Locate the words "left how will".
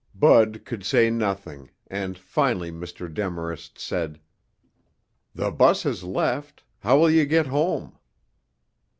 6.03-7.11